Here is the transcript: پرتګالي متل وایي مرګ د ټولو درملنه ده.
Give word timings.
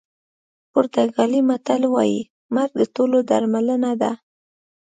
پرتګالي 0.71 1.39
متل 1.49 1.81
وایي 1.93 2.21
مرګ 2.55 2.71
د 2.79 2.81
ټولو 2.95 3.17
درملنه 3.29 3.91
ده. 4.01 4.11